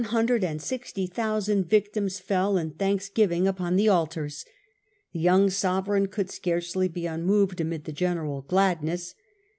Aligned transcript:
73 0.01 0.13
Caligula, 0.13 0.19
hundred 0.23 0.43
and 0.49 0.61
sixty 0.63 1.05
thousand 1.05 1.69
victims 1.69 2.19
fell 2.19 2.57
in 2.57 2.71
thanksgiving 2.71 3.47
upon 3.47 3.75
the 3.75 3.87
altars. 3.87 4.43
The 5.13 5.19
young 5.19 5.51
sovereign 5.51 6.07
could 6.07 6.31
scarcely 6.31 6.87
be 6.87 7.05
unmoved 7.05 7.61
amid 7.61 7.83
the 7.83 7.91
general 7.93 8.41
gladness. 8.41 9.13